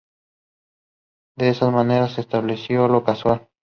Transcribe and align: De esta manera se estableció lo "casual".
De 1.37 1.49
esta 1.49 1.69
manera 1.69 2.09
se 2.09 2.21
estableció 2.21 2.87
lo 2.87 3.03
"casual". 3.03 3.49